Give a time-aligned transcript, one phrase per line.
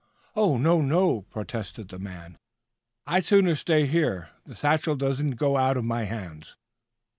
[0.35, 2.39] "Oh, no, no!" protested the man.
[3.05, 4.29] "I'd sooner stay here.
[4.47, 6.55] The satchel doesn't go out of my hands."